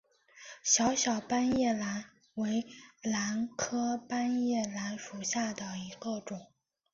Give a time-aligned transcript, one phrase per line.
[0.63, 2.65] 小小斑叶兰为
[3.03, 6.47] 兰科斑叶兰属下的一个种。